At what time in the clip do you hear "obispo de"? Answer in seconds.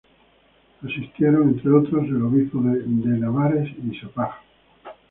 2.23-2.87